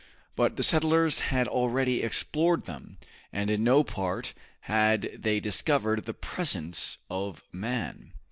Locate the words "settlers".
0.63-1.19